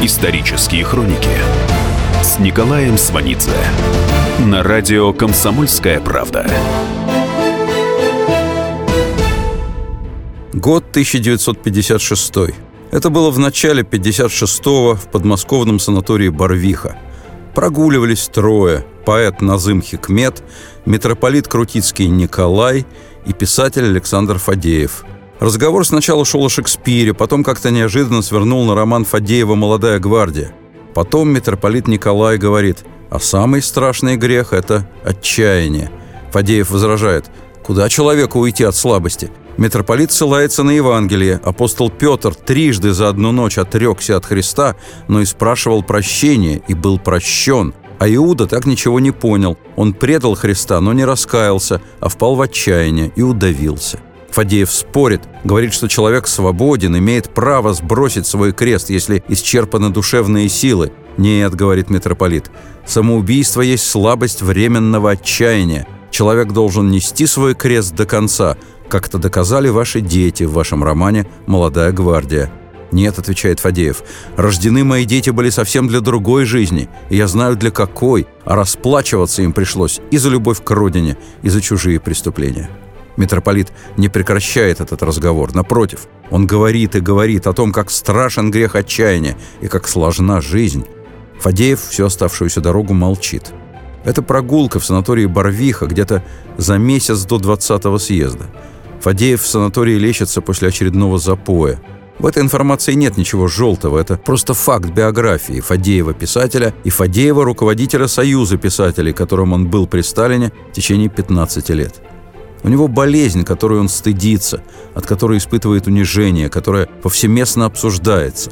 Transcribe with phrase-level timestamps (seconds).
[0.00, 1.28] Исторические хроники
[2.22, 3.50] с Николаем Сванидзе
[4.38, 6.48] на радио «Комсомольская правда».
[10.52, 12.32] Год 1956.
[12.92, 16.96] Это было в начале 56-го в подмосковном санатории Барвиха.
[17.56, 20.44] Прогуливались трое– поэт Назым Хикмет,
[20.86, 22.86] митрополит Крутицкий Николай
[23.26, 25.04] и писатель Александр Фадеев–
[25.40, 30.52] Разговор сначала шел о Шекспире, потом как-то неожиданно свернул на роман Фадеева «Молодая гвардия».
[30.94, 35.92] Потом митрополит Николай говорит, а самый страшный грех– это отчаяние.
[36.32, 37.26] Фадеев возражает,
[37.62, 39.30] куда человеку уйти от слабости?
[39.58, 41.40] Митрополит ссылается на Евангелие.
[41.44, 44.74] Апостол Петр трижды за одну ночь отрекся от Христа,
[45.06, 47.74] но и спрашивал прощения, и был прощен.
[48.00, 49.56] А Иуда так ничего не понял.
[49.76, 54.00] Он предал Христа, но не раскаялся, а впал в отчаяние и удавился.
[54.30, 60.92] Фадеев спорит, говорит, что человек свободен, имеет право сбросить свой крест, если исчерпаны душевные силы.
[61.16, 62.50] «Нет»,— говорит митрополит,—
[62.86, 65.86] «самоубийство есть слабость временного отчаяния.
[66.10, 68.56] Человек должен нести свой крест до конца,
[68.88, 72.50] как это доказали ваши дети в вашем романе «Молодая гвардия».
[72.92, 74.02] «Нет»,— отвечает Фадеев,—
[74.36, 79.42] «рождены мои дети были совсем для другой жизни, и я знаю для какой, а расплачиваться
[79.42, 82.70] им пришлось и за любовь к родине, и за чужие преступления».
[83.18, 85.52] Митрополит не прекращает этот разговор.
[85.52, 90.86] Напротив, он говорит и говорит о том, как страшен грех отчаяния и как сложна жизнь.
[91.40, 93.52] Фадеев всю оставшуюся дорогу молчит.
[94.04, 96.22] Это прогулка в санатории Барвиха где-то
[96.58, 98.46] за месяц до 20-го съезда.
[99.00, 101.80] Фадеев в санатории лечится после очередного запоя.
[102.20, 108.06] В этой информации нет ничего желтого, это просто факт биографии Фадеева писателя и Фадеева руководителя
[108.06, 112.00] Союза писателей, которым он был при Сталине в течение 15 лет.
[112.62, 114.62] У него болезнь, которую он стыдится,
[114.94, 118.50] от которой испытывает унижение, которая повсеместно обсуждается.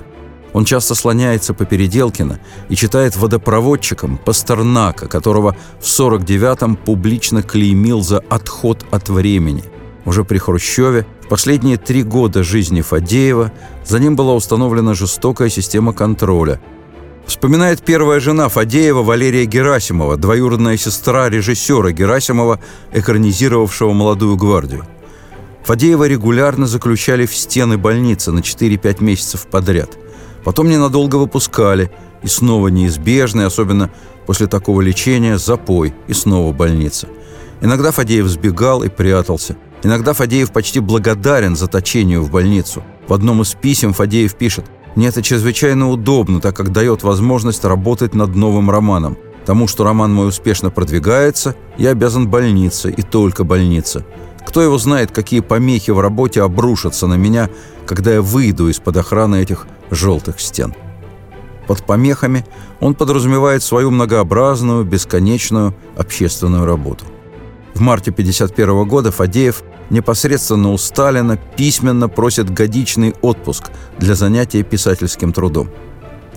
[0.53, 8.21] Он часто слоняется по Переделкино и читает водопроводчиком Пастернака, которого в 49-м публично клеймил за
[8.31, 9.65] отход от времени.
[10.07, 13.53] Уже при Хрущеве, в последние три года жизни Фадеева,
[13.85, 16.61] за ним была установлена жестокая система контроля–
[17.27, 22.61] Вспоминает первая жена Фадеева Валерия Герасимова, двоюродная сестра режиссера Герасимова,
[22.93, 24.87] экранизировавшего «Молодую гвардию».
[25.65, 29.99] Фадеева регулярно заключали в стены больницы на 4-5 месяцев подряд.
[30.45, 31.91] Потом ненадолго выпускали,
[32.23, 33.91] и снова неизбежный, особенно
[34.27, 37.09] после такого лечения, запой, и снова больница.
[37.61, 39.57] Иногда Фадеев сбегал и прятался.
[39.83, 42.85] Иногда Фадеев почти благодарен заточению в больницу.
[43.09, 44.67] В одном из писем Фадеев пишет
[44.97, 49.17] мне это чрезвычайно удобно, так как дает возможность работать над новым романом.
[49.45, 54.05] Тому, что роман мой успешно продвигается, я обязан больнице, и только больнице.
[54.45, 57.51] Кто его знает, какие помехи в работе обрушатся на меня,
[57.87, 60.75] когда я выйду из-под охраны этих желтых стен.
[61.67, 62.47] Под помехами
[62.81, 67.05] он подразумевает свою многообразную, бесконечную общественную работу.
[67.77, 73.65] В марте 1951 года Фадеев непосредственно у Сталина письменно просит годичный отпуск
[73.99, 75.69] для занятия писательским трудом.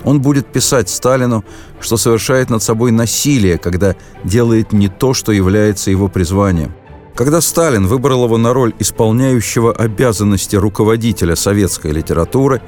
[0.03, 1.45] Он будет писать Сталину,
[1.79, 3.95] что совершает над собой насилие, когда
[4.25, 6.73] делает не то, что является его призванием.
[7.15, 12.61] Когда Сталин выбрал его на роль исполняющего обязанности руководителя советской литературы,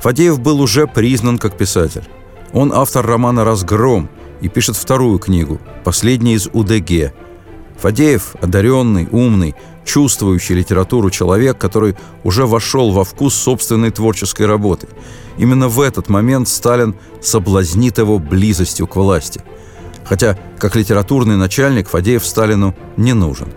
[0.00, 2.04] Фадеев был уже признан как писатель.
[2.52, 4.10] Он автор романа «Разгром»
[4.42, 7.14] и пишет вторую книгу, последняя из УДГ–
[7.80, 9.54] Фадеев– одаренный, умный,
[9.84, 14.86] чувствующий литературу человек, который уже вошел во вкус собственной творческой работы.
[15.38, 19.42] Именно в этот момент Сталин соблазнит его близостью к власти.
[20.04, 23.48] Хотя, как литературный начальник, Фадеев Сталину не нужен.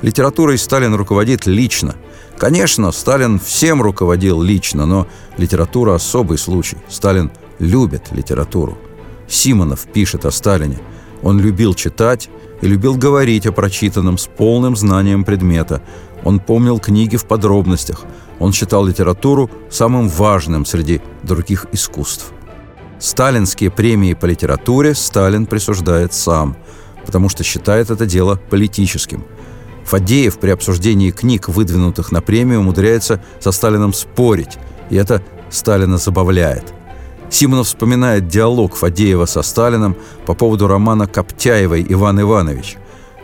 [0.00, 1.96] Литературой Сталин руководит лично.
[2.38, 5.06] Конечно, Сталин всем руководил лично, но
[5.36, 6.78] литература– особый случай.
[6.88, 8.78] Сталин любит литературу.
[9.28, 10.78] Симонов пишет о Сталине.
[11.22, 12.28] Он любил читать,
[12.60, 15.82] и любил говорить о прочитанном с полным знанием предмета.
[16.24, 18.04] Он помнил книги в подробностях.
[18.38, 22.32] Он считал литературу самым важным среди других искусств.
[22.98, 26.56] Сталинские премии по литературе Сталин присуждает сам,
[27.04, 29.24] потому что считает это дело политическим.
[29.84, 34.58] Фадеев при обсуждении книг, выдвинутых на премию, умудряется со Сталином спорить,
[34.90, 36.75] и это Сталина забавляет.
[37.30, 42.76] Симонов вспоминает диалог Фадеева со Сталином по поводу романа Коптяевой «Иван Иванович».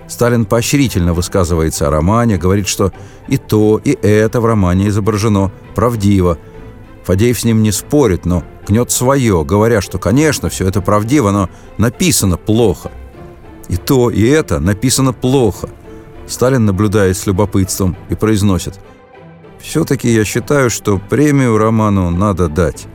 [0.08, 2.92] Сталин поощрительно высказывается о романе, говорит, что
[3.28, 6.38] и то, и это в романе изображено правдиво.
[7.04, 11.48] Фадеев с ним не спорит, но гнет свое, говоря, что, конечно, все это правдиво, но
[11.78, 12.90] написано плохо.
[13.68, 15.70] И то, и это написано плохо.
[16.26, 18.78] Сталин наблюдает с любопытством и произносит.
[19.60, 22.86] «Все-таки я считаю, что премию роману надо дать».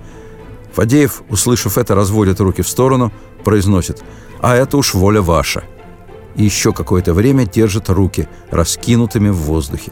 [0.77, 3.12] Фадеев, услышав это, разводит руки в сторону,
[3.44, 4.03] произносит
[4.41, 5.63] «А это уж воля ваша».
[6.35, 9.91] И еще какое-то время держит руки раскинутыми в воздухе.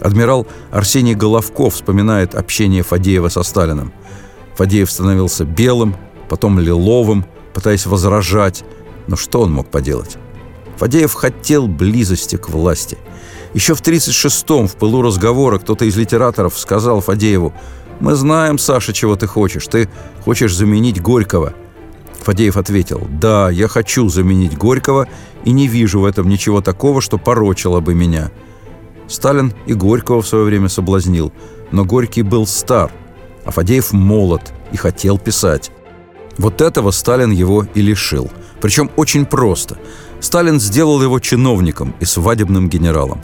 [0.00, 3.94] Адмирал Арсений Головков вспоминает общение Фадеева со Сталиным.
[4.56, 5.96] Фадеев становился белым,
[6.28, 7.24] потом лиловым,
[7.54, 8.62] пытаясь возражать.
[9.06, 10.18] Но что он мог поделать?
[10.76, 12.98] Фадеев хотел близости к власти.
[13.54, 17.54] Еще в 1936-м в пылу разговора кто-то из литераторов сказал Фадееву
[18.04, 19.66] «Мы знаем, Саша, чего ты хочешь.
[19.66, 19.88] Ты
[20.26, 21.54] хочешь заменить Горького».
[22.20, 25.08] Фадеев ответил «Да, я хочу заменить Горького
[25.46, 28.30] и не вижу в этом ничего такого, что порочило бы меня».
[29.08, 31.32] Сталин и Горького в свое время соблазнил,
[31.72, 32.92] но Горький был стар,
[33.46, 35.70] а Фадеев молод и хотел писать.
[36.36, 38.30] Вот этого Сталин его и лишил.
[38.60, 39.78] Причем очень просто.
[40.20, 43.22] Сталин сделал его чиновником и свадебным генералом.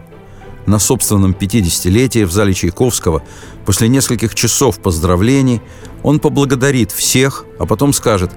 [0.66, 3.22] На собственном 50-летии в зале Чайковского
[3.64, 5.62] после нескольких часов поздравлений
[6.02, 8.32] он поблагодарит всех, а потом скажет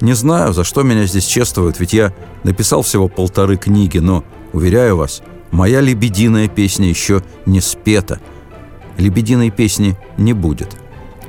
[0.00, 4.96] «Не знаю, за что меня здесь чествуют, ведь я написал всего полторы книги, но, уверяю
[4.96, 8.20] вас, моя лебединая песня еще не спета.
[8.96, 10.76] Лебединой песни не будет».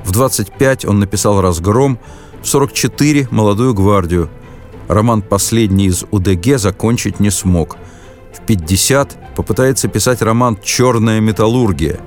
[0.06, 2.00] В 25 он написал «Разгром»,
[2.42, 4.30] в 44– «Молодую гвардию».
[4.88, 7.78] Роман «Последний из УДГ» закончить не смог.
[8.34, 12.00] В 50 попытается писать роман «Черная металлургия».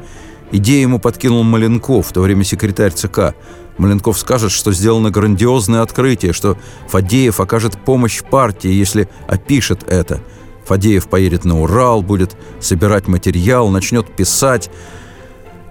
[0.52, 3.34] Идею ему подкинул Маленков, в то время секретарь ЦК.
[3.76, 6.56] Маленков скажет, что сделано грандиозное открытие, что
[6.88, 10.20] Фадеев окажет помощь партии, если опишет это.
[10.64, 14.70] Фадеев поедет на Урал, будет собирать материал, начнет писать.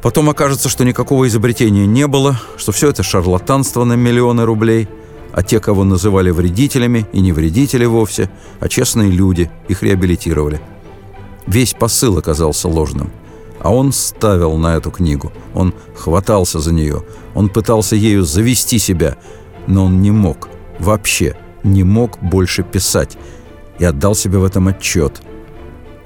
[0.02, 4.90] Потом окажется, что никакого изобретения не было, что все это шарлатанство на миллионы рублей,
[5.34, 10.62] а те, кого называли вредителями, и не вредители вовсе, а честные люди, их реабилитировали.
[11.48, 13.12] Весь посыл оказался ложным.
[13.60, 17.04] А он ставил на эту книгу, он хватался за нее,
[17.34, 19.18] он пытался ею завести себя,
[19.68, 20.50] но он не мог,
[20.80, 23.18] вообще не мог больше писать
[23.80, 25.22] и отдал себе в этом отчет.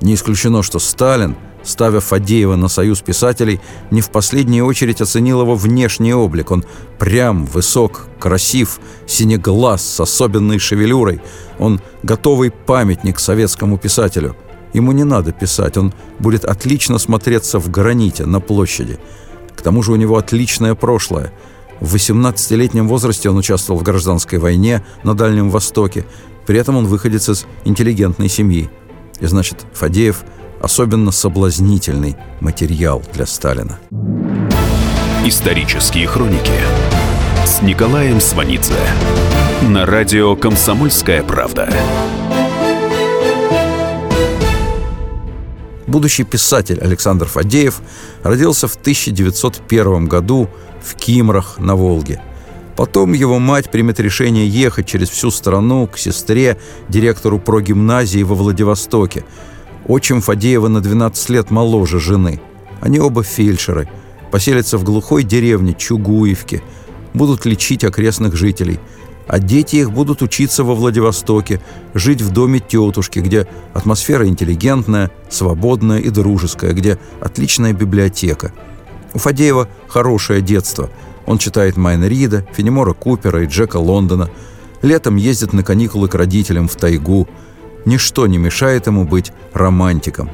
[0.01, 1.35] Не исключено, что Сталин–
[1.67, 3.59] ставя Фадеева на союз писателей,
[3.91, 6.51] не в последнюю очередь оценил его внешний облик.
[6.51, 6.63] Он
[6.97, 11.21] прям, высок, красив, синеглаз, с особенной шевелюрой.
[11.59, 14.35] Он готовый памятник советскому писателю.
[14.73, 18.99] Ему не надо писать, он будет отлично смотреться в граните, на площади.
[19.55, 21.33] К тому же у него отличное прошлое.
[21.79, 26.05] В 18-летнем возрасте он участвовал в гражданской войне на Дальнем Востоке.
[26.45, 28.69] При этом он выходец из интеллигентной семьи.
[29.19, 30.23] И значит, Фадеев–
[30.61, 33.79] особенно соблазнительный материал для Сталина.
[35.25, 36.53] Исторические хроники
[37.45, 38.75] с Николаем Сванидзе
[39.63, 41.69] на радио «Комсомольская правда».
[45.85, 47.81] Будущий писатель Александр Фадеев
[48.23, 50.49] родился в 1901 году
[50.81, 52.21] в Кимрах на Волге.
[52.75, 56.57] Потом его мать примет решение ехать через всю страну к сестре,
[56.89, 59.25] директору прогимназии во Владивостоке–
[59.87, 62.41] Отчим Фадеева на 12 лет моложе жены.
[62.81, 63.87] Они оба фельдшеры.
[64.31, 66.61] Поселятся в глухой деревне Чугуевке.
[67.13, 68.79] Будут лечить окрестных жителей.
[69.27, 71.61] А дети их будут учиться во Владивостоке,
[71.93, 78.53] жить в доме тетушки, где атмосфера интеллигентная, свободная и дружеская, где отличная библиотека.
[79.13, 80.89] У Фадеева хорошее детство.
[81.25, 84.29] Он читает Майн Рида, Фенемора Купера и Джека Лондона.
[84.81, 87.27] Летом ездит на каникулы к родителям в тайгу–
[87.87, 90.29] Ничто не мешает ему быть романтиком.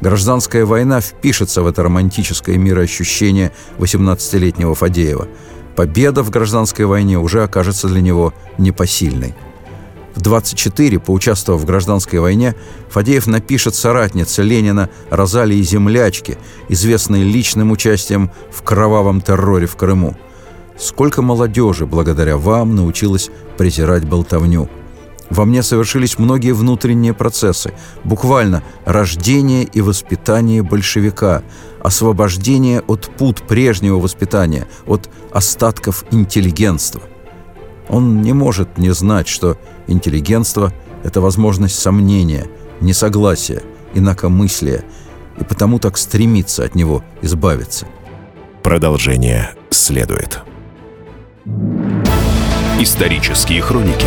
[0.00, 5.28] Гражданская война впишется в это романтическое мироощущение 18-летнего Фадеева.
[5.76, 9.36] Победа в гражданской войне уже окажется для него непосильной.
[10.16, 12.56] В 24, поучаствовав в гражданской войне,
[12.90, 20.16] Фадеев напишет соратнице Ленина Розалии Землячке, известной личным участием в кровавом терроре в Крыму.
[20.76, 24.68] «Сколько молодежи благодаря вам научилась презирать болтовню»,
[25.30, 27.72] во мне совершились многие внутренние процессы,
[28.04, 31.42] буквально рождение и воспитание большевика,
[31.82, 37.02] освобождение от пут прежнего воспитания, от остатков интеллигентства.
[37.88, 40.72] Он не может не знать, что интеллигентство–
[41.04, 42.48] это возможность сомнения,
[42.80, 43.62] несогласия,
[43.94, 44.84] инакомыслия,
[45.38, 47.86] и потому так стремится от него избавиться.
[48.62, 50.40] Продолжение следует.
[52.80, 54.06] Исторические хроники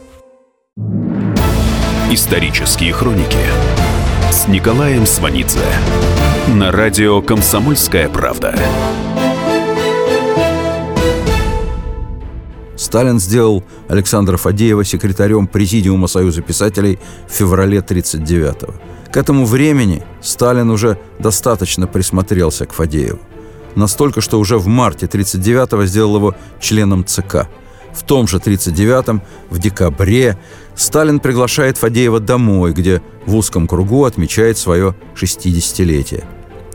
[2.13, 3.37] Исторические хроники
[4.33, 5.63] с Николаем Сванидзе
[6.49, 8.53] на радио «Комсомольская правда».
[12.75, 16.99] Сталин сделал Александра Фадеева секретарем Президиума Союза писателей
[17.29, 23.19] в феврале 1939 К этому времени Сталин уже достаточно присмотрелся к Фадееву.
[23.75, 27.47] Настолько, что уже в марте 1939-го сделал его членом ЦК.
[27.93, 30.37] В том же 1939-м, в декабре,
[30.75, 36.23] Сталин приглашает Фадеева домой, где в узком кругу отмечает свое 60-летие.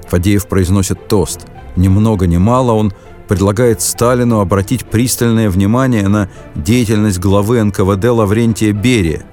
[0.08, 1.46] Фадеев произносит тост.
[1.76, 2.92] Ни много ни мало он
[3.28, 9.24] предлагает Сталину обратить пристальное внимание на деятельность главы НКВД Лаврентия Берия.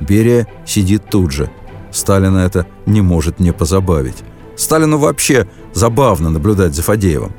[0.00, 1.50] Берия сидит тут же.
[1.90, 4.16] Сталина это не может не позабавить.
[4.56, 7.32] Сталину вообще забавно наблюдать за Фадеевым.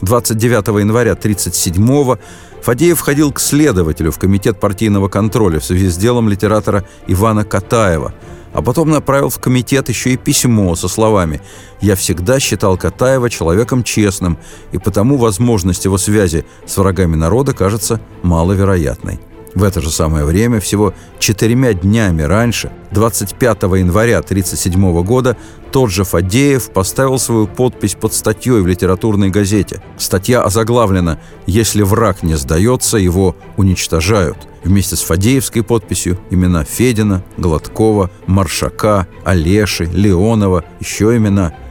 [0.00, 2.16] 29 января 1937
[2.62, 8.14] Фадеев входил к следователю в Комитет партийного контроля в связи с делом литератора Ивана Катаева–
[8.52, 11.40] а потом направил в комитет еще и письмо со словами
[11.80, 14.38] «Я всегда считал Катаева человеком честным,
[14.72, 19.20] и потому возможность его связи с врагами народа кажется маловероятной».
[19.54, 25.36] В это же самое время, всего четырьмя днями раньше, 25 января 1937 года,
[25.70, 29.82] тот же Фадеев поставил свою подпись под статьей в литературной газете.
[29.98, 34.36] Статья озаглавлена «Если враг не сдается, его уничтожают».
[34.64, 41.52] Вместе с Фадеевской подписью имена Федина, Гладкова, Маршака, Олеши, Леонова, еще имена–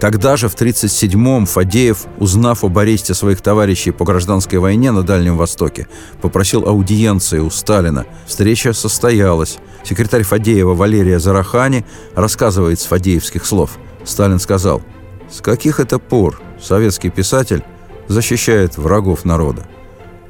[0.00, 5.36] Тогда же, в 1937-м, Фадеев, узнав об аресте своих товарищей по гражданской войне на Дальнем
[5.36, 5.88] Востоке,
[6.22, 8.06] попросил аудиенции у Сталина.
[8.26, 9.58] Встреча состоялась.
[9.84, 13.72] Секретарь Фадеева Валерия Зарахани рассказывает с фадеевских слов.
[14.04, 14.80] Сталин сказал,
[15.30, 17.62] «С каких это пор советский писатель
[18.08, 19.66] защищает врагов народа?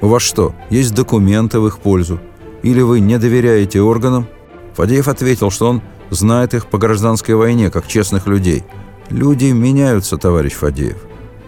[0.00, 2.18] У вас что, есть документы в их пользу?
[2.64, 4.26] Или вы не доверяете органам?»
[4.74, 8.64] Фадеев ответил, что он знает их по гражданской войне, как честных людей–
[9.10, 10.98] Люди меняются, товарищ Фадеев.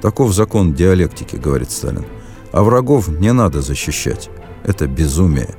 [0.01, 2.05] Таков закон диалектики, говорит Сталин.
[2.51, 4.31] А врагов не надо защищать.
[4.65, 5.55] Это безумие.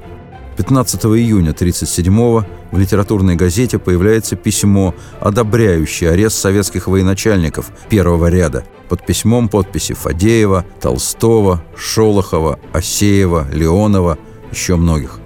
[0.57, 8.65] 15 июня 1937 в литературной газете появляется письмо, одобряющее арест советских военачальников первого ряда.
[8.89, 14.17] Под письмом подписи Фадеева, Толстого, Шолохова, Осеева, Леонова,
[14.51, 15.19] еще многих.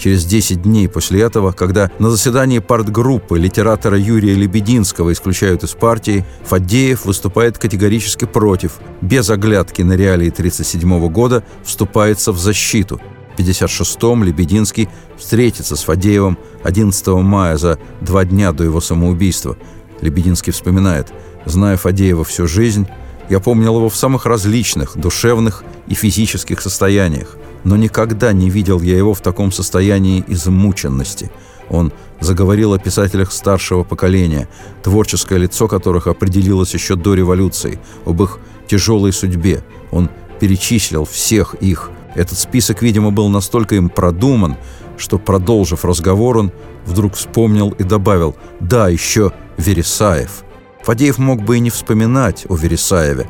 [0.00, 6.24] Через 10 дней после этого, когда на заседании партгруппы литератора Юрия Лебединского исключают из партии,
[6.44, 8.78] Фадеев выступает категорически против.
[9.02, 12.98] Без оглядки на реалии 1937 года вступается в защиту.
[13.36, 14.88] В 1956-м Лебединский
[15.18, 19.58] встретится с Фадеевым 11 мая за два дня до его самоубийства.
[20.00, 21.12] Лебединский вспоминает,
[21.44, 22.88] зная Фадеева всю жизнь,
[23.28, 28.96] я помнил его в самых различных душевных и физических состояниях но никогда не видел я
[28.96, 31.30] его в таком состоянии измученности.
[31.68, 34.48] Он заговорил о писателях старшего поколения,
[34.82, 39.62] творческое лицо которых определилось еще до революции, об их тяжелой судьбе.
[39.90, 41.90] Он перечислил всех их.
[42.14, 44.56] Этот список, видимо, был настолько им продуман,
[44.96, 46.52] что, продолжив разговор, он
[46.84, 50.44] вдруг вспомнил и добавил «Да, еще Вересаев».
[50.82, 53.28] Фадеев мог бы и не вспоминать о Вересаеве,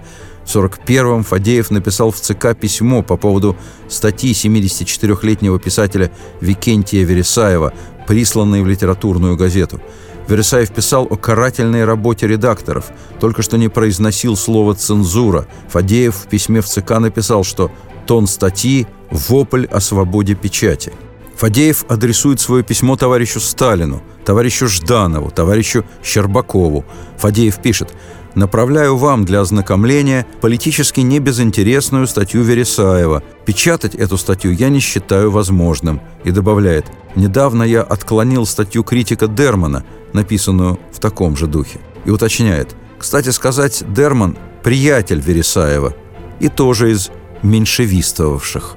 [0.51, 3.57] 1941-м Фадеев написал в ЦК письмо по поводу
[3.89, 7.73] статьи 74-летнего писателя Викентия Вересаева,
[8.07, 9.81] присланной в литературную газету.
[10.29, 12.87] Вересаев писал о карательной работе редакторов,
[13.19, 15.47] только что не произносил слово «цензура».
[15.69, 17.71] Фадеев в письме в ЦК написал, что
[18.07, 20.93] тон статьи– вопль о свободе печати.
[21.37, 26.85] Фадеев адресует свое письмо товарищу Сталину, товарищу Жданову, товарищу Щербакову.
[27.17, 27.95] Фадеев пишет–
[28.35, 33.23] Направляю вам для ознакомления политически небезынтересную статью Вересаева.
[33.45, 36.01] Печатать эту статью я не считаю возможным.
[36.25, 41.81] И добавляет, недавно я отклонил статью критика Дермана, написанную в таком же духе.
[42.05, 45.95] И уточняет, кстати сказать, Дерман– приятель Вересаева
[46.39, 47.11] и тоже из
[47.43, 48.77] меньшевистовавших.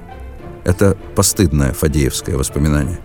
[0.64, 2.98] Это постыдное фадеевское воспоминание.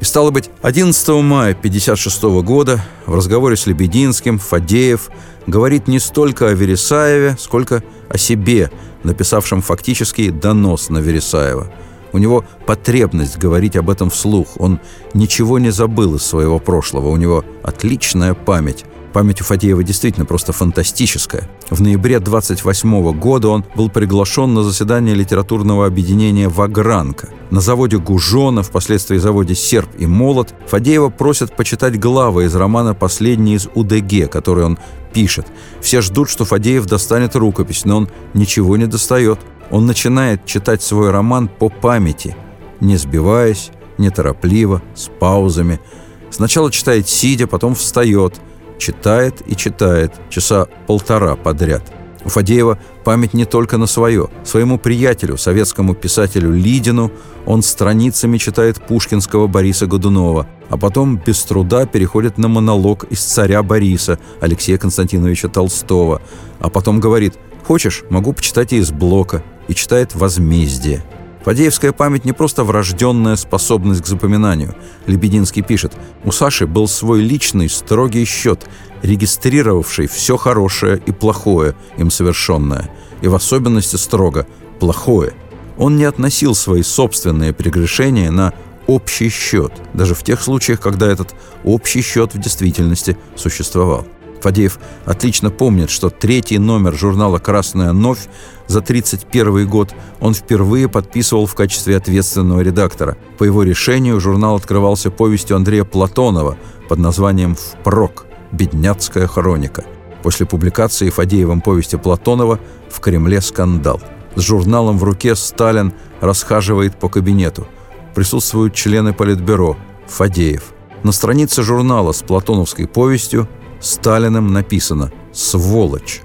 [0.00, 5.10] И стало быть, 11 мая 1956 года в разговоре с Лебединским Фадеев
[5.46, 8.70] говорит не столько о Вересаеве, сколько о себе,
[9.04, 11.72] написавшем фактически донос на Вересаева.
[12.12, 14.48] У него потребность говорить об этом вслух.
[14.58, 14.80] Он
[15.12, 17.08] ничего не забыл из своего прошлого.
[17.08, 18.84] У него отличная память.
[19.16, 21.48] Память у Фадеева действительно просто фантастическая.
[21.70, 27.30] В ноябре 28 года он был приглашен на заседание литературного объединения «Вагранка».
[27.50, 33.54] На заводе Гужона, впоследствии заводе «Серп и молот» Фадеева просят почитать главы из романа «Последний
[33.54, 34.78] из УДГ», который он
[35.14, 35.46] пишет.
[35.80, 39.40] Все ждут, что Фадеев достанет рукопись, но он ничего не достает.
[39.70, 42.36] Он начинает читать свой роман по памяти,
[42.80, 45.80] не сбиваясь, неторопливо, с паузами.
[46.28, 48.34] Сначала читает сидя, потом встает–
[48.78, 51.82] Читает и читает, часа полтора подряд.
[52.24, 54.28] У Фадеева память не только на свое.
[54.42, 57.12] Своему приятелю, советскому писателю Лидину,
[57.46, 63.62] он страницами читает пушкинского Бориса Годунова, а потом без труда переходит на монолог из «Царя
[63.62, 66.20] Бориса» Алексея Константиновича Толстого,
[66.58, 71.04] а потом говорит «Хочешь, могу почитать и из Блока», и читает «Возмездие».
[71.46, 74.74] Фадеевская память не просто врожденная способность к запоминанию.
[75.06, 75.92] Лебединский пишет,
[76.24, 78.66] у Саши был свой личный строгий счет,
[79.02, 84.44] регистрировавший все хорошее и плохое им совершенное, и в особенности строго
[84.80, 85.34] плохое.
[85.78, 88.52] Он не относил свои собственные прегрешения на
[88.88, 94.04] общий счет, даже в тех случаях, когда этот общий счет в действительности существовал.
[94.40, 98.28] Фадеев отлично помнит, что третий номер журнала «Красная новь»
[98.66, 103.16] за 1931 год он впервые подписывал в качестве ответственного редактора.
[103.38, 106.56] По его решению журнал открывался повестью Андрея Платонова
[106.88, 108.26] под названием «Впрок.
[108.52, 109.84] Бедняцкая хроника».
[110.22, 112.58] После публикации Фадеевым повести Платонова
[112.90, 114.00] в Кремле скандал.
[114.34, 117.66] С журналом в руке Сталин расхаживает по кабинету.
[118.14, 119.76] Присутствуют члены Политбюро,
[120.06, 120.72] Фадеев.
[121.02, 123.48] На странице журнала с платоновской повестью
[123.80, 126.22] Сталиным написано «Сволочь».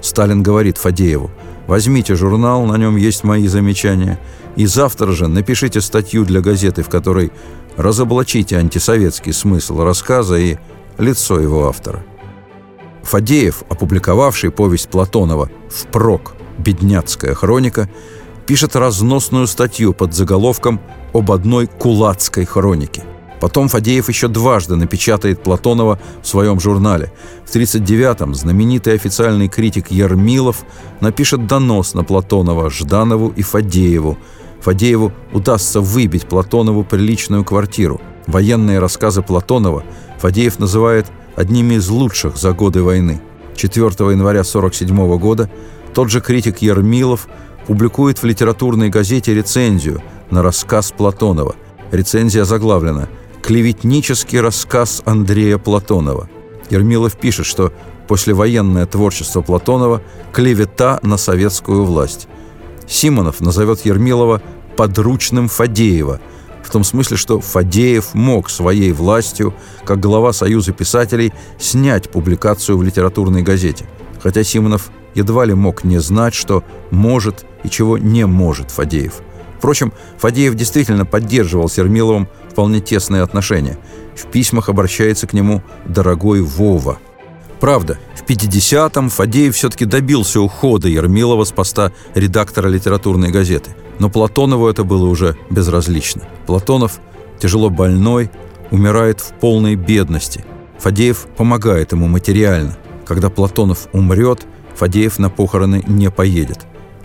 [0.00, 1.30] Сталин говорит Фадееву,
[1.66, 4.20] возьмите журнал, на нем есть мои замечания,
[4.56, 7.32] и завтра же напишите статью для газеты, в которой
[7.76, 10.56] разоблачите антисоветский смысл рассказа и
[10.98, 12.04] лицо его автора.
[13.02, 16.34] Фадеев, опубликовавший повесть Платонова «Впрок.
[16.58, 17.90] Бедняцкая хроника»,
[18.46, 20.80] пишет разносную статью под заголовком
[21.12, 23.04] «Об одной кулацкой хронике».
[23.40, 27.12] Потом Фадеев еще дважды напечатает Платонова в своем журнале.
[27.44, 30.64] В 1939-м знаменитый официальный критик Ермилов
[31.00, 34.18] напишет донос на Платонова Жданову и Фадееву.
[34.60, 38.00] Фадееву удастся выбить Платонову приличную квартиру.
[38.26, 39.84] Военные рассказы Платонова
[40.20, 43.20] Фадеев называет одними из лучших за годы войны.
[43.56, 45.50] 4 января 1947 года
[45.92, 47.28] тот же критик Ермилов
[47.66, 51.56] публикует в литературной газете рецензию на рассказ Платонова.
[51.92, 53.08] Рецензия заглавлена–
[53.44, 56.30] клеветнический рассказ Андрея Платонова.
[56.70, 57.74] Ермилов пишет, что
[58.08, 60.00] послевоенное творчество Платонова–
[60.32, 62.26] клевета на советскую власть.
[62.88, 64.40] Симонов назовет Ермилова
[64.78, 66.20] «подручным Фадеева»,
[66.62, 69.54] в том смысле, что Фадеев мог своей властью,
[69.84, 73.84] как глава Союза писателей, снять публикацию в литературной газете,
[74.22, 79.20] хотя Симонов едва ли мог не знать, что может и чего не может Фадеев.
[79.58, 83.76] Впрочем, Фадеев действительно поддерживал Ермиловым вполне тесные отношения.
[84.14, 86.98] В письмах обращается к нему «дорогой Вова».
[87.58, 93.74] Правда, в 50-м Фадеев все-таки добился ухода Ермилова с поста редактора литературной газеты.
[93.98, 96.22] Но Платонову это было уже безразлично.
[96.46, 97.00] Платонов,
[97.40, 98.30] тяжело больной,
[98.70, 100.44] умирает в полной бедности.
[100.78, 102.76] Фадеев помогает ему материально.
[103.04, 106.60] Когда Платонов умрет, Фадеев на похороны не поедет,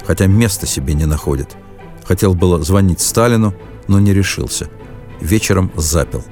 [0.05, 1.57] хотя места себе не находит.
[2.05, 3.55] Хотел было звонить Сталину,
[3.88, 4.69] но не решился–
[5.21, 6.23] вечером запил.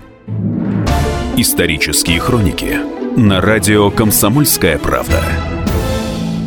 [1.35, 2.77] Исторические хроники
[3.15, 5.21] на радио «Комсомольская правда».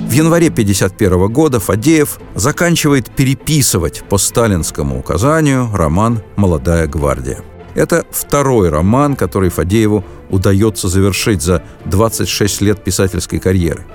[0.08, 7.44] В январе 1951 года Фадеев заканчивает переписывать по сталинскому указанию роман «Молодая гвардия».
[7.76, 13.86] Это второй роман, который Фадееву удается завершить за 26 лет писательской карьеры.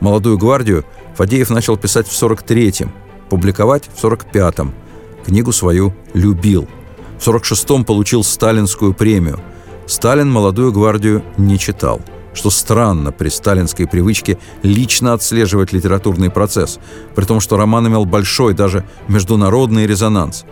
[0.00, 2.90] «Молодую гвардию» Фадеев начал писать в 43-м,
[3.28, 4.72] публиковать в 45-м.
[5.26, 6.66] Книгу свою любил–
[7.18, 9.40] в 46-м получил сталинскую премию.
[9.86, 12.00] Сталин «Молодую гвардию» не читал
[12.34, 16.78] что странно при сталинской привычке лично отслеживать литературный процесс,
[17.16, 20.44] при том, что роман имел большой, даже международный резонанс.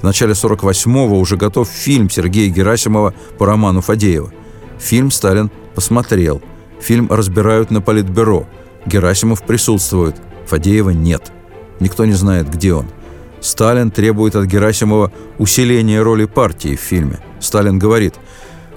[0.00, 4.32] В начале 48-го уже готов фильм Сергея Герасимова по роману Фадеева.
[4.78, 6.40] Фильм Сталин посмотрел.
[6.80, 8.46] Фильм разбирают на политбюро.
[8.86, 10.14] Герасимов присутствует,
[10.46, 11.32] Фадеева нет.
[11.80, 12.86] Никто не знает, где он–
[13.42, 17.18] Сталин требует от Герасимова усиления роли партии в фильме.
[17.40, 18.14] Сталин говорит,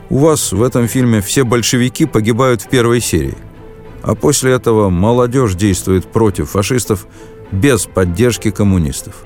[0.10, 3.38] «У вас в этом фильме все большевики погибают в первой серии,
[4.02, 7.08] а после этого молодежь действует против фашистов
[7.52, 9.24] без поддержки коммунистов».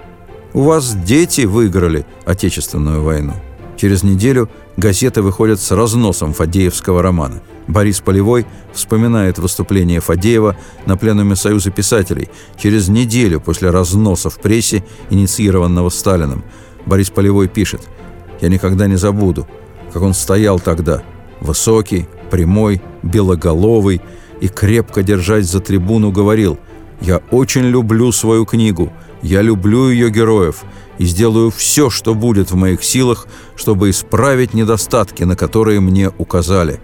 [0.54, 3.34] У вас дети выиграли Отечественную войну.
[3.79, 7.41] Через неделю газеты выходят с разносом Фадеевского романа.
[7.67, 14.83] Борис Полевой вспоминает выступление Фадеева на пленуме Союза писателей через неделю после разноса в прессе,
[15.09, 16.43] инициированного Сталиным.
[16.85, 17.87] Борис Полевой пишет
[18.41, 19.47] «Я никогда не забуду,
[19.93, 21.01] как он стоял тогда,
[21.39, 24.01] высокий, прямой, белоголовый,
[24.41, 26.59] и, крепко держась за трибуну, говорил
[26.99, 30.63] «Я очень люблю свою книгу, я люблю ее героев
[30.97, 36.79] и сделаю все, что будет в моих силах, чтобы исправить недостатки, на которые мне указали».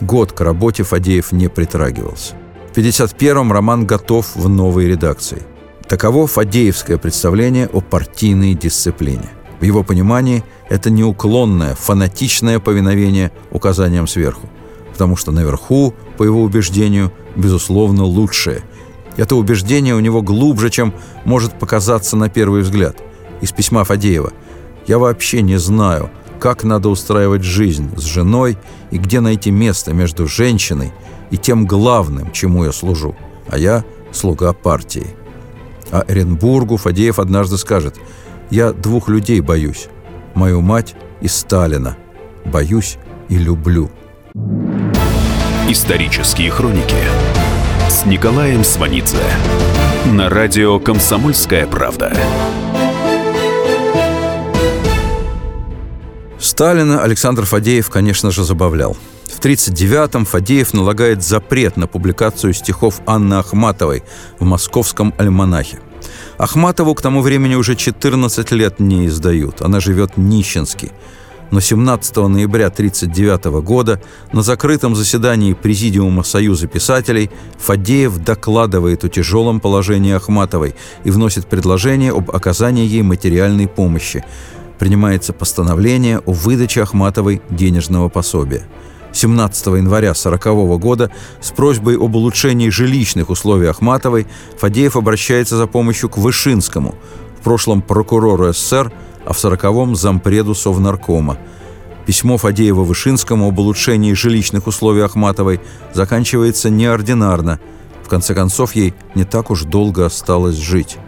[0.00, 2.34] Год к работе Фадеев не притрагивался.
[2.72, 5.42] В 51-м роман готов в новой редакции.
[5.88, 9.30] Таково фадеевское представление о партийной дисциплине.
[9.60, 14.50] В его понимании это неуклонное, фанатичное повиновение указаниям сверху.
[14.92, 18.62] Потому что наверху, по его убеждению, безусловно, лучшее.
[19.16, 22.96] Это убеждение у него глубже, чем может показаться на первый взгляд.
[23.40, 24.32] Из письма Фадеева.
[24.86, 28.56] «Я вообще не знаю, как надо устраивать жизнь с женой
[28.90, 30.92] и где найти место между женщиной
[31.30, 33.16] и тем главным, чему я служу,
[33.48, 35.06] а я слуга партии.
[35.90, 37.96] А Эренбургу Фадеев однажды скажет
[38.50, 39.88] «Я двух людей боюсь,
[40.34, 41.96] мою мать и Сталина,
[42.44, 42.98] боюсь
[43.28, 43.90] и люблю».
[45.68, 46.96] Исторические хроники
[47.96, 49.24] с Николаем Сванидзе
[50.04, 52.14] на радио «Комсомольская правда».
[56.38, 58.98] Сталина Александр Фадеев, конечно же, забавлял.
[59.24, 64.02] В 1939-м Фадеев налагает запрет на публикацию стихов Анны Ахматовой
[64.38, 65.78] в московском альманахе.
[66.36, 69.62] Ахматову к тому времени уже 14 лет не издают.
[69.62, 70.92] Она живет нищенски.
[71.50, 74.00] Но 17 ноября 1939 года
[74.32, 82.12] на закрытом заседании Президиума Союза писателей Фадеев докладывает о тяжелом положении Ахматовой и вносит предложение
[82.12, 84.24] об оказании ей материальной помощи–
[84.78, 88.66] принимается постановление о выдаче Ахматовой денежного пособия.
[89.12, 94.26] 17 января 1940 года с просьбой об улучшении жилищных условий Ахматовой
[94.58, 96.94] Фадеев обращается за помощью к Вышинскому,
[97.40, 98.92] в прошлом прокурору СССР,
[99.26, 101.36] а в 40-м зампреду Совнаркома.
[102.06, 105.60] Письмо Фадеева Вышинскому об улучшении жилищных условий Ахматовой
[105.92, 107.58] заканчивается неординарно.
[108.04, 110.98] В конце концов, ей не так уж долго осталось жить.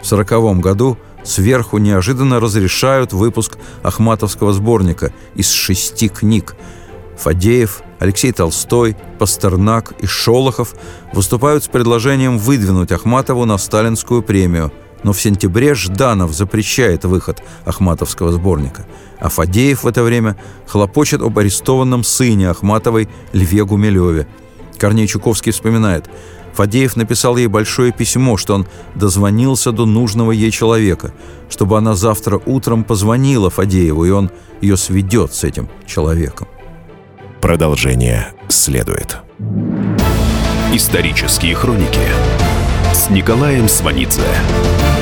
[0.00, 6.54] В 1940 году сверху неожиданно разрешают выпуск Ахматовского сборника из шести книг.
[7.18, 10.74] Фадеев, Алексей Толстой, Пастернак и Шолохов
[11.12, 14.70] выступают с предложением выдвинуть Ахматову на сталинскую премию.
[15.04, 18.84] Но в сентябре Жданов запрещает выход Ахматовского сборника.
[19.20, 20.36] А Фадеев в это время
[20.66, 24.26] хлопочет об арестованном сыне Ахматовой Льве Гумилеве.
[24.78, 26.10] Корней Чуковский вспоминает–
[26.54, 31.12] Фадеев написал ей большое письмо, что он дозвонился до нужного ей человека,
[31.50, 36.46] чтобы она завтра утром позвонила Фадееву, и он ее сведет с этим человеком.
[37.40, 39.18] Продолжение следует.
[40.72, 42.00] Исторические хроники
[42.92, 44.22] с Николаем Сванидзе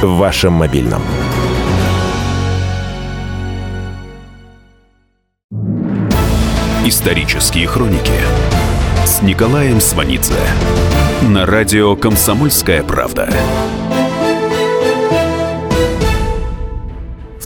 [0.00, 1.02] В вашем мобильном.
[6.84, 8.12] Исторические хроники
[9.04, 10.38] с Николаем Сванидзе
[11.22, 13.28] на радио «Комсомольская правда».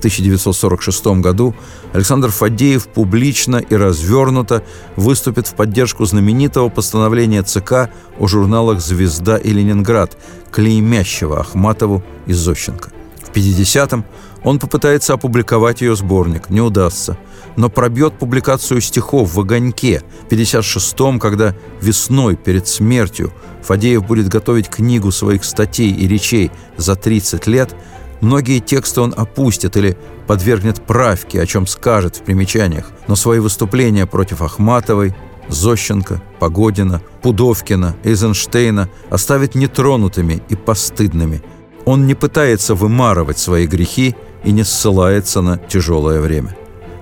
[0.02, 1.54] 1946 году
[1.92, 4.64] Александр Фадеев публично и развернуто
[4.96, 10.18] выступит в поддержку знаменитого постановления ЦК о журналах «Звезда» и «Ленинград»,
[10.50, 12.90] клеймящего Ахматову и Зощенко.
[13.22, 14.04] В 50-м
[14.42, 17.16] он попытается опубликовать ее сборник, не удастся–
[17.56, 24.68] но пробьет публикацию стихов в «Огоньке» в 56-м, когда весной, перед смертью, Фадеев будет готовить
[24.68, 27.74] книгу своих статей и речей за 30 лет,
[28.22, 34.06] многие тексты он опустит или подвергнет правке, о чем скажет в примечаниях, но свои выступления
[34.06, 35.14] против Ахматовой,
[35.48, 41.42] Зощенко, Погодина, Пудовкина, Эйзенштейна оставит нетронутыми и постыдными.
[41.84, 46.56] Он не пытается вымарывать свои грехи и не ссылается на тяжелое время.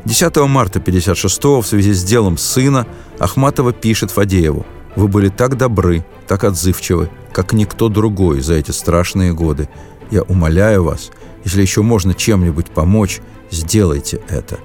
[0.07, 2.87] 10 марта 56-го в связи с делом сына
[3.19, 4.65] Ахматова пишет Фадееву
[4.97, 9.69] «Вы были так добры, так отзывчивы, как никто другой за эти страшные годы.
[10.11, 11.11] Я умоляю вас,
[11.45, 13.21] если еще можно чем-нибудь помочь,
[13.51, 14.59] сделайте это».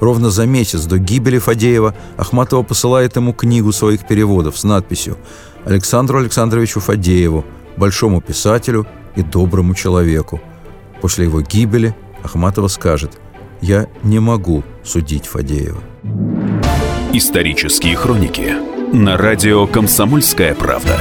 [0.00, 5.16] Ровно за месяц до гибели Фадеева Ахматова посылает ему книгу своих переводов с надписью
[5.64, 7.44] «Александру Александровичу Фадееву,
[7.76, 10.40] большому писателю и доброму человеку».
[11.00, 13.12] После его гибели Ахматова скажет
[13.60, 15.80] «Я не могу судить Фадеева».
[17.12, 18.52] Исторические хроники
[18.92, 20.98] на радио «Комсомольская правда».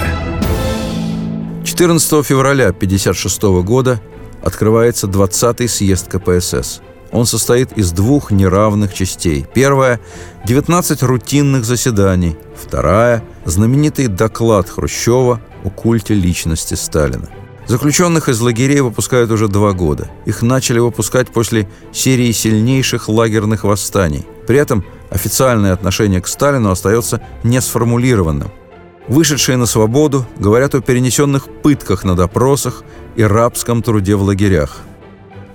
[1.63, 4.01] 14 февраля 1956 года
[4.43, 6.81] открывается 20-й съезд КПСС.
[7.11, 9.45] Он состоит из двух неравных частей.
[9.53, 9.99] Первая–
[10.45, 12.35] 19 рутинных заседаний.
[12.61, 17.29] Вторая– знаменитый доклад Хрущева о культе личности Сталина.
[17.65, 20.09] Заключенных из лагерей выпускают уже два года.
[20.25, 24.25] Их начали выпускать после серии сильнейших лагерных восстаний.
[24.47, 28.51] При этом официальное отношение к Сталину остается несформулированным.
[29.07, 32.83] Вышедшие на свободу говорят о перенесенных пытках на допросах
[33.15, 34.79] и рабском труде в лагерях.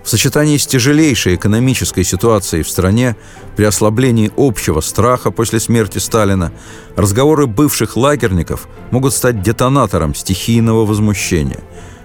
[0.05, 3.17] В сочетании с тяжелейшей экономической ситуацией в стране,
[3.57, 6.53] при ослаблении общего страха после смерти Сталина,
[6.97, 11.61] разговоры бывших лагерников могут стать детонатором стихийного возмущения.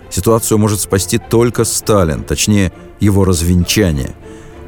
[0.09, 4.15] Ситуацию может спасти только Сталин, точнее, его развенчание.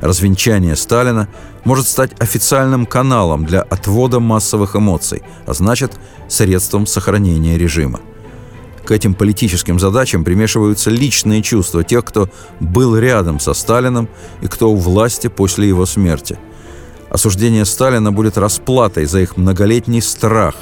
[0.05, 1.27] Развенчание Сталина
[1.63, 5.93] может стать официальным каналом для отвода массовых эмоций, а значит,
[6.27, 7.99] средством сохранения режима.
[8.85, 14.07] К этим политическим задачам примешиваются личные чувства тех, кто был рядом со Сталином
[14.43, 16.37] и кто у власти после его смерти.
[17.09, 20.53] Осуждение Сталина будет расплатой за их многолетний страх,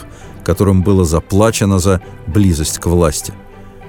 [0.46, 3.34] которым было заплачено за близость к власти.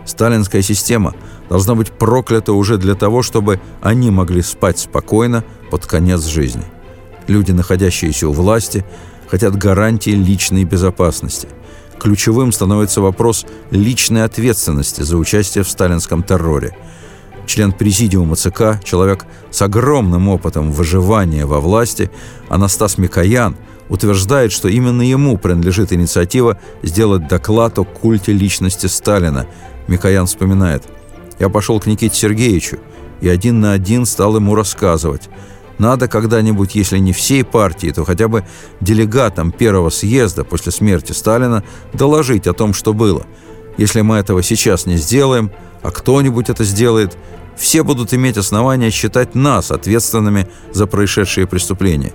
[0.05, 1.15] Сталинская система
[1.49, 6.65] должна быть проклята уже для того, чтобы они могли спать спокойно под конец жизни.
[7.27, 8.85] Люди, находящиеся у власти,
[9.29, 11.49] хотят гарантии личной безопасности.
[11.99, 16.77] Ключевым становится вопрос личной ответственности за участие в сталинском терроре.
[17.47, 22.11] Член президиума ЦК, человек с огромным опытом выживания во власти,
[22.49, 23.57] Анастас Микоян,
[23.89, 29.47] утверждает, что именно ему принадлежит инициатива сделать доклад о культе личности Сталина.
[29.87, 30.85] Микоян вспоминает.
[31.39, 32.79] «Я пошел к Никите Сергеевичу
[33.21, 35.29] и один на один стал ему рассказывать.
[35.79, 38.45] Надо когда-нибудь, если не всей партии, то хотя бы
[38.81, 43.27] делегатам первого съезда после смерти Сталина доложить о том, что было.
[43.77, 45.51] Если мы этого сейчас не сделаем,
[45.83, 47.17] а кто-нибудь это сделает,
[47.57, 52.13] все будут иметь основания считать нас ответственными за происшедшие преступления.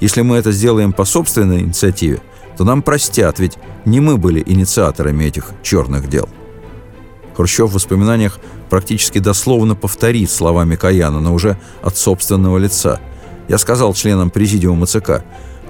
[0.00, 2.20] Если мы это сделаем по собственной инициативе,
[2.56, 6.28] то нам простят, ведь не мы были инициаторами этих черных дел.
[7.36, 8.38] Хрущев в воспоминаниях
[8.70, 13.00] практически дословно повторит слова Микояна, но уже от собственного лица.
[13.48, 15.22] Я сказал членам президиума ЦК,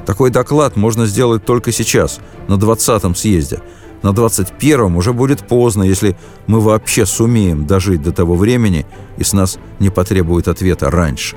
[0.04, 3.60] такой доклад можно сделать только сейчас, на 20-м съезде.
[4.02, 6.14] На 21-м уже будет поздно, если
[6.46, 8.84] мы вообще сумеем дожить до того времени
[9.16, 11.36] и с нас не потребует ответа раньше.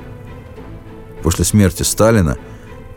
[1.22, 2.36] После смерти Сталина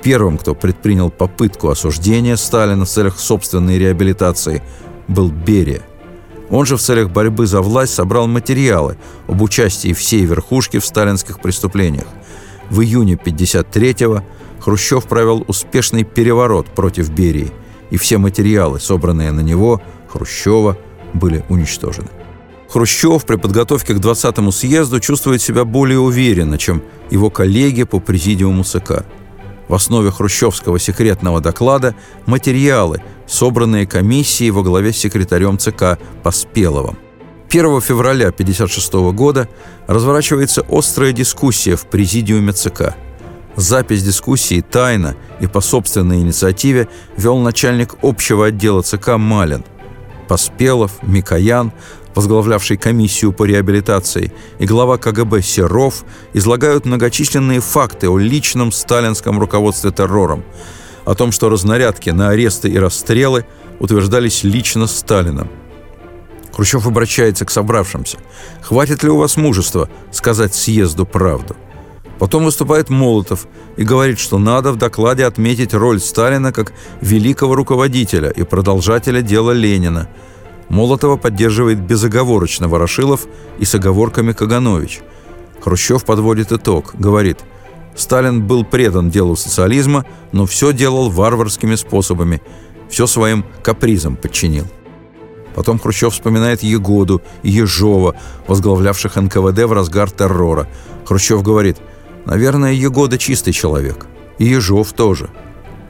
[0.04, 4.62] первым, кто предпринял попытку осуждения Сталина в целях собственной реабилитации,
[5.08, 5.84] был Берия.
[6.52, 11.40] Он же в целях борьбы за власть собрал материалы об участии всей верхушки в сталинских
[11.40, 12.08] преступлениях.
[12.70, 14.24] В июне 1953-го
[14.60, 17.52] Хрущев провел успешный переворот против Берии,
[17.90, 20.78] и все материалы, собранные на него, Хрущева,
[21.14, 22.10] были уничтожены.
[22.70, 28.64] Хрущев при подготовке к 20-му съезду чувствует себя более уверенно, чем его коллеги по президиуму
[28.64, 29.06] ЦК.
[29.71, 36.97] В основе хрущевского секретного доклада материалы, собранные комиссией во главе с секретарем ЦК Поспеловым.
[37.49, 39.47] 1 февраля 1956 года
[39.88, 42.97] разворачивается острая дискуссия в президиуме ЦК.
[43.55, 49.63] Запись дискуссии тайно и по собственной инициативе вел начальник общего отдела ЦК Малин.
[50.27, 51.71] Поспелов, Микоян
[52.15, 59.91] возглавлявший комиссию по реабилитации, и глава КГБ Серов излагают многочисленные факты о личном сталинском руководстве
[59.91, 60.43] террором,
[61.06, 63.45] о том, что разнарядки на аресты и расстрелы
[63.80, 65.50] утверждались лично Сталином.
[66.54, 68.17] Хрущев обращается к собравшимся.
[68.62, 71.56] «Хватит ли у вас мужества сказать съезду правду?»
[72.19, 73.47] Потом выступает Молотов
[73.78, 79.52] и говорит, что надо в докладе отметить роль Сталина как великого руководителя и продолжателя дела
[79.52, 80.10] Ленина–
[80.71, 83.27] Молотова поддерживает безоговорочно Ворошилов
[83.60, 85.01] и с оговорками Каганович.
[85.60, 87.39] Хрущев подводит итог, говорит,
[87.93, 92.41] Сталин был предан делу социализма, но все делал варварскими способами,
[92.89, 94.65] все своим капризом подчинил.
[95.55, 98.15] Потом Хрущев вспоминает Егоду и Ежова,
[98.47, 100.69] возглавлявших НКВД в разгар террора.
[101.03, 101.79] Хрущев говорит,
[102.25, 104.07] наверное, Егода чистый человек.
[104.38, 105.31] И Ежов тоже.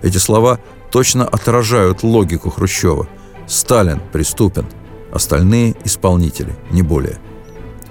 [0.01, 0.59] Эти слова
[0.91, 3.07] точно отражают логику Хрущева–
[3.51, 4.65] Сталин преступен,
[5.11, 7.19] остальные– исполнители, не более.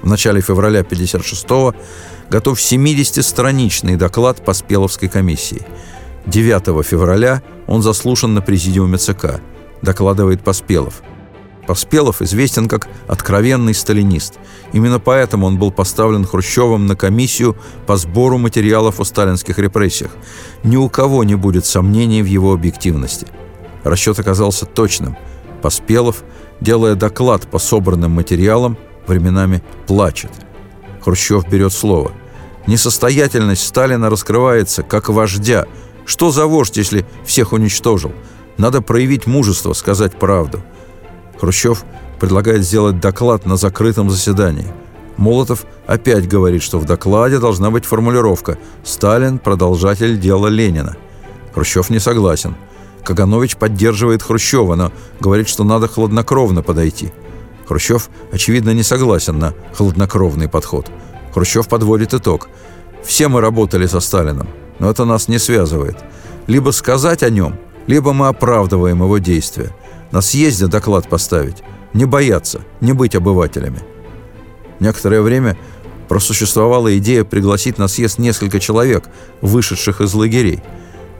[0.01, 1.75] В начале февраля 1956-го
[2.31, 5.61] готов 70-страничный доклад по Спеловской комиссии.
[6.25, 9.43] 9 февраля он заслушан на президиуме ЦК,
[9.83, 11.03] докладывает Поспелов.
[11.67, 14.39] Поспелов известен как откровенный сталинист.
[14.73, 17.55] Именно поэтому он был поставлен Хрущевым на комиссию
[17.87, 20.13] по сбору материалов о сталинских репрессиях.
[20.65, 23.27] Ни у кого не будет сомнений в его объективности.
[23.85, 25.19] Расчет оказался точным.
[25.61, 26.23] Поспелов,
[26.61, 30.31] делая доклад по собранным материалам, временами плачет.
[31.03, 32.13] Хрущев берет слово.
[32.67, 35.67] Несостоятельность Сталина раскрывается как вождя.
[36.05, 38.13] Что за вождь, если всех уничтожил?
[38.59, 40.63] Надо проявить мужество, сказать правду.
[41.41, 41.85] Хрущев
[42.19, 44.69] предлагает сделать доклад на закрытом заседании.
[45.17, 50.97] Молотов опять говорит, что в докладе должна быть формулировка «Сталин– продолжатель дела Ленина».
[51.55, 52.55] Хрущев не согласен.
[53.05, 57.13] Каганович поддерживает Хрущева, но говорит, что надо хладнокровно подойти.
[57.67, 60.91] Хрущев, очевидно, не согласен на хладнокровный подход.
[61.33, 62.49] Хрущев подводит итог.
[63.05, 65.97] «Все мы работали со Сталином, но это нас не связывает.
[66.47, 69.71] Либо сказать о нем, либо мы оправдываем его действия.
[70.11, 71.63] На съезде доклад поставить.
[71.93, 73.81] Не бояться, не быть обывателями».
[74.81, 75.57] Некоторое время
[76.09, 79.05] просуществовала идея пригласить на съезд несколько человек,
[79.43, 80.61] вышедших из лагерей,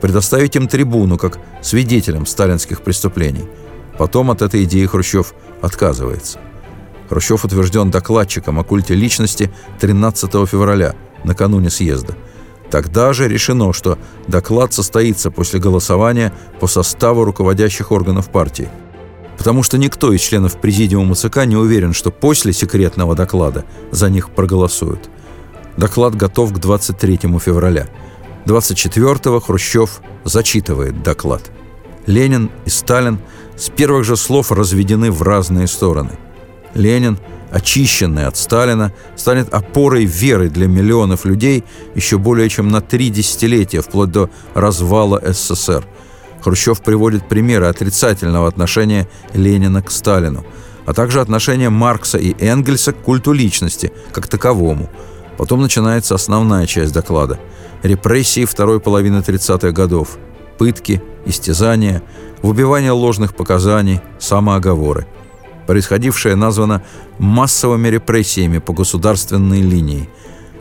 [0.01, 3.45] предоставить им трибуну как свидетелям сталинских преступлений.
[3.99, 6.39] Потом от этой идеи Хрущев отказывается.
[7.09, 12.17] Хрущев утвержден докладчиком о культе личности 13 февраля, накануне съезда.
[12.71, 18.69] Тогда же решено, что доклад состоится после голосования по составу руководящих органов партии.
[19.37, 24.31] Потому что никто из членов президиума ЦК не уверен, что после секретного доклада за них
[24.31, 25.11] проголосуют.
[25.77, 27.89] Доклад готов к 23 февраля.
[28.47, 31.51] 24-го Хрущев зачитывает доклад.
[32.07, 33.19] Ленин и Сталин
[33.57, 36.13] с первых же слов разведены в разные стороны.
[36.75, 37.19] Ленин,
[37.51, 43.83] очищенный от Сталина, станет опорой веры для миллионов людей еще более чем на три десятилетия,
[43.83, 45.87] вплоть до развала СССР.
[46.41, 50.47] Хрущев приводит примеры отрицательного отношения Ленина к Сталину,
[50.87, 54.89] а также отношения Маркса и Энгельса к культу личности, как таковому.
[55.37, 57.39] Потом начинается основная часть доклада–
[57.83, 60.19] репрессии второй половины 30-х годов,
[60.59, 62.03] пытки, истязания–
[62.43, 65.07] в убивание ложных показаний, самооговоры.
[65.67, 66.83] Происходившее названо
[67.19, 70.09] массовыми репрессиями по государственной линии.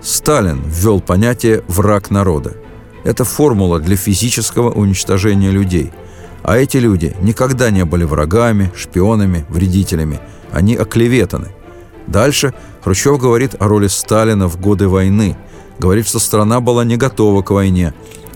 [0.02, 2.56] Сталин ввел понятие «враг народа».
[3.04, 5.92] Это формула для физического уничтожения людей.
[6.44, 10.20] А эти люди никогда не были врагами, шпионами, вредителями.
[10.52, 11.50] Они оклеветаны.
[12.08, 12.54] Дальше
[12.84, 15.38] Хрущев говорит о роли Сталина в годы войны.
[15.80, 17.94] Говорит, что страна была не готова к войне,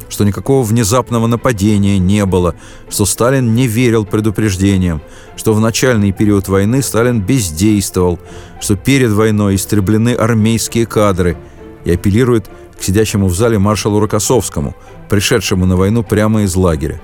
[0.07, 2.55] что никакого внезапного нападения не было,
[2.89, 5.01] что Сталин не верил предупреждениям,
[5.35, 8.17] что в начальный период войны Сталин бездействовал,
[8.61, 11.37] что перед войной истреблены армейские кадры
[11.83, 14.73] и апеллирует к сидящему в зале маршалу Рокоссовскому,
[15.09, 17.01] пришедшему на войну прямо из лагеря.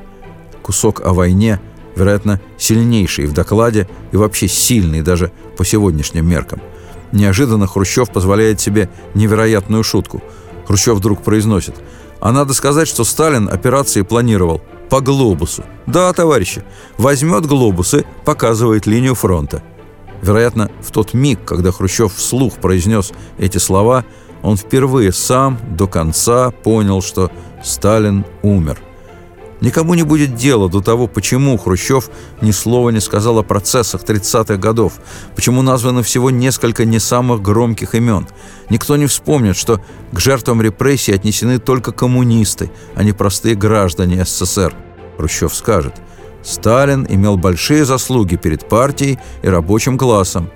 [0.62, 1.60] Кусок о войне,
[1.96, 6.62] вероятно, сильнейший в докладе и вообще сильный даже по сегодняшним меркам.
[7.12, 10.22] Неожиданно Хрущев позволяет себе невероятную шутку.
[10.68, 11.76] Хрущев вдруг произносит–
[12.20, 15.64] а надо сказать, что Сталин операции планировал по глобусу.
[15.86, 16.64] Да, товарищи,
[16.98, 19.64] возьмет глобус и показывает линию фронта.
[20.22, 24.04] Вероятно, в тот миг, когда Хрущев вслух произнес эти слова,
[24.42, 27.32] он впервые сам до конца понял, что
[27.64, 28.80] Сталин умер.
[29.62, 32.10] Никому не будет дела до того, почему Хрущев
[32.42, 34.94] ни слова не сказал о процессах 30-х годов,
[35.36, 38.28] почему названо всего несколько не самых громких имен.
[38.70, 39.82] Никто не вспомнит, что
[40.14, 44.74] к жертвам репрессий отнесены только коммунисты, а не простые граждане СССР.
[45.18, 45.96] Хрущев скажет,
[46.42, 50.50] Сталин имел большие заслуги перед партией и рабочим классом.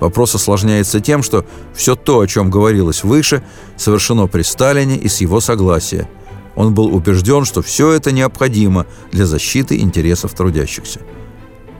[0.00, 1.44] Вопрос осложняется тем, что
[1.74, 3.42] все то, о чем говорилось выше,
[3.76, 6.08] совершено при Сталине и с его согласия–
[6.58, 11.00] он был убежден, что все это необходимо для защиты интересов трудящихся.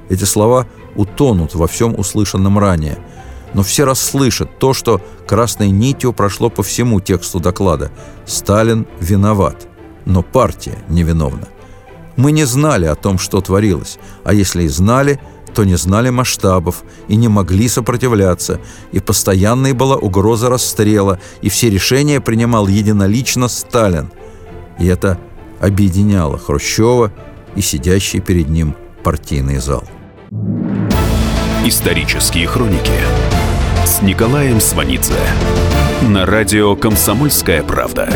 [0.09, 2.97] Эти слова утонут во всем услышанном ранее,
[3.55, 7.91] но все расслышат то, что красной нитью прошло по всему тексту доклада.
[8.25, 9.67] Сталин виноват,
[10.05, 11.49] но партия невиновна.
[12.15, 15.19] Мы не знали о том, что творилось, а если и знали,
[15.57, 18.61] то не знали масштабов и не могли сопротивляться,
[18.93, 24.13] и постоянной была угроза расстрела, и все решения принимал единолично Сталин–
[24.79, 25.19] и это
[25.61, 27.13] объединяло Хрущева
[27.57, 29.85] и сидящий перед ним партийный зал.
[31.65, 32.93] Исторические хроники
[33.85, 35.15] с Николаем Сванидзе
[36.03, 38.09] на радио «Комсомольская правда».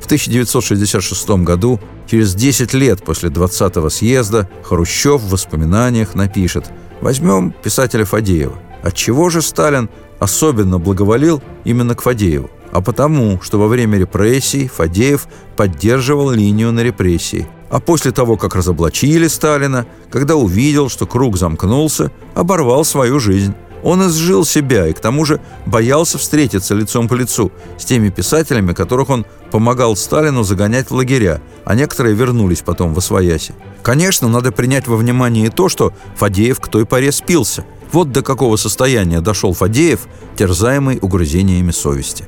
[0.00, 8.04] В 1966 году, через 10 лет после 20-го съезда, Хрущев в воспоминаниях напишет Возьмем писателя
[8.04, 8.56] Фадеева.
[8.82, 9.88] Отчего же Сталин
[10.22, 12.50] особенно благоволил именно к Фадееву?
[12.70, 17.46] А потому, что во время репрессий Фадеев поддерживал линию на репрессии.
[17.70, 23.54] А после того, как разоблачили Сталина, когда увидел, что круг замкнулся, оборвал свою жизнь.
[23.82, 28.72] Он изжил себя и к тому же боялся встретиться лицом по лицу с теми писателями,
[28.72, 33.54] которых он помогал Сталину загонять в лагеря, а некоторые вернулись потом в Освояси.
[33.82, 37.64] Конечно, надо принять во внимание и то, что Фадеев к той поре спился.
[37.90, 40.06] Вот до какого состояния дошел Фадеев,
[40.36, 42.24] терзаемый угрызениями совести.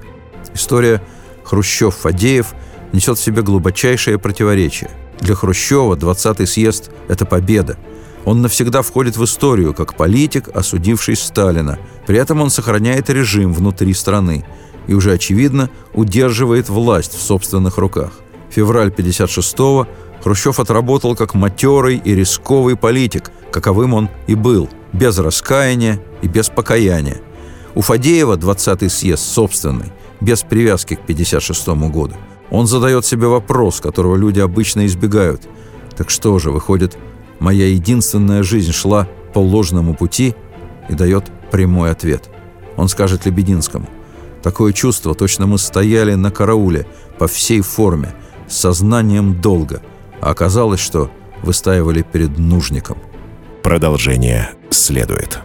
[0.52, 1.00] История
[1.44, 2.46] Хрущев-Фадеев
[2.92, 4.90] несет в себе глубочайшее противоречие.
[5.20, 7.76] Для Хрущева 20-й съезд– это победа–
[8.24, 11.78] он навсегда входит в историю как политик, осудивший Сталина.
[12.06, 14.44] При этом он сохраняет режим внутри страны
[14.86, 18.12] и уже очевидно удерживает власть в собственных руках.
[18.50, 19.86] Февраль 56-го
[20.22, 26.48] Хрущев отработал как матерый и рисковый политик, каковым он и был, без раскаяния и без
[26.48, 27.20] покаяния.
[27.74, 32.14] У Фадеева 20-й съезд собственный, без привязки к 56 году.
[32.50, 35.42] Он задает себе вопрос, которого люди обычно избегают.
[35.96, 36.96] Так что же, выходит,
[37.44, 40.34] Моя единственная жизнь шла по ложному пути
[40.88, 42.30] и дает прямой ответ.
[42.78, 43.86] Он скажет Лебединскому.
[44.42, 46.86] Такое чувство, точно мы стояли на карауле
[47.18, 48.14] по всей форме,
[48.48, 49.82] с сознанием долга,
[50.22, 51.10] а оказалось, что
[51.42, 52.96] выстаивали перед нужником.
[53.62, 55.38] Продолжение следует.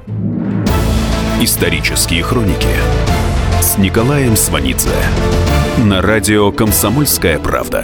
[1.41, 2.77] Исторические хроники
[3.61, 4.95] с Николаем Сванидзе
[5.79, 7.83] на радио «Комсомольская правда».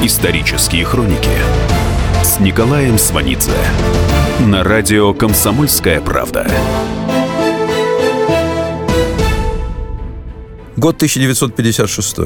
[0.00, 1.28] Исторические хроники
[2.22, 3.50] с Николаем Сванидзе
[4.38, 6.46] на радио «Комсомольская правда».
[10.76, 12.16] Год 1956.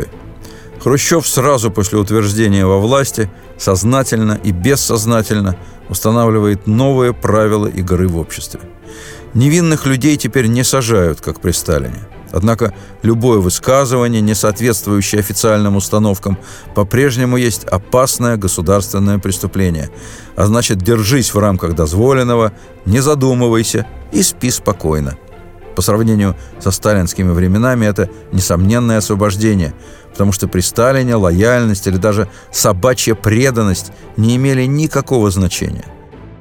[0.80, 5.56] Хрущев сразу после утверждения во власти сознательно и бессознательно
[5.88, 8.60] устанавливает новые правила игры в обществе.
[9.32, 12.06] Невинных людей теперь не сажают, как при Сталине.
[12.32, 12.72] Однако
[13.02, 16.38] любое высказывание, не соответствующее официальным установкам,
[16.74, 19.90] по-прежнему есть опасное государственное преступление.
[20.34, 22.52] А значит, держись в рамках дозволенного,
[22.86, 25.16] не задумывайся и спи спокойно.
[25.76, 29.74] По сравнению со сталинскими временами это несомненное освобождение,
[30.10, 35.84] потому что при Сталине лояльность или даже собачья преданность не имели никакого значения–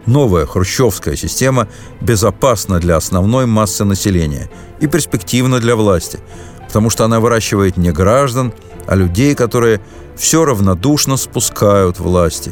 [0.05, 1.67] Новая хрущевская система
[1.99, 4.49] безопасна для основной массы населения
[4.79, 6.19] и перспективна для власти,
[6.65, 8.53] потому что она выращивает не граждан,
[8.87, 9.79] а людей, которые
[10.17, 12.51] все равнодушно спускают власти.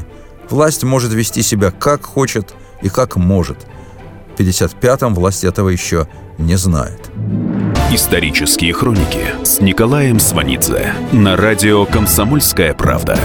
[0.49, 3.57] Власть может вести себя как хочет и как может.
[4.35, 7.11] В 55-м власть этого еще не знает.
[7.91, 13.17] Исторические хроники с Николаем Сванидзе на радио «Комсомольская правда».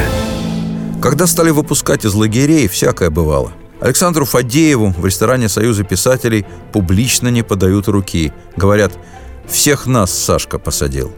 [1.01, 3.53] Когда стали выпускать из лагерей, всякое бывало–
[3.85, 8.32] Александру Фадееву в ресторане Союза писателей публично не подают руки.
[8.57, 8.93] Говорят,
[9.47, 11.12] всех нас Сашка посадил.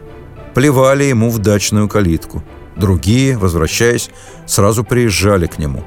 [0.53, 2.43] Плевали ему в дачную калитку.
[2.75, 4.09] Другие, возвращаясь,
[4.45, 5.85] сразу приезжали к нему.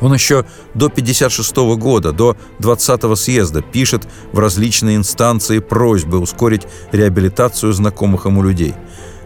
[0.00, 6.66] Он еще до 56 -го года, до 20-го съезда пишет в различные инстанции просьбы ускорить
[6.92, 8.74] реабилитацию знакомых ему людей.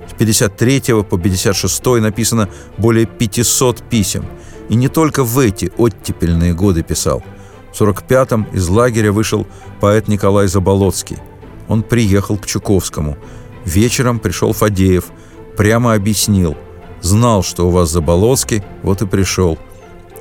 [0.09, 2.49] С 53 по 56 написано
[2.79, 4.25] более 500 писем–
[4.69, 7.23] и не только в эти оттепельные годы писал.
[7.73, 9.47] В 45-м из лагеря вышел
[9.81, 11.19] поэт Николай Заболоцкий.
[11.69, 13.17] Он приехал к Чуковскому.
[13.65, 15.07] Вечером пришел Фадеев.
[15.57, 16.57] Прямо объяснил.
[17.01, 19.59] Знал, что у вас Заболоцкий, вот и пришел.